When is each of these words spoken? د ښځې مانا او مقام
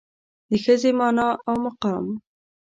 د 0.49 0.51
ښځې 0.63 0.91
مانا 0.99 1.27
او 1.47 1.55
مقام 1.65 2.05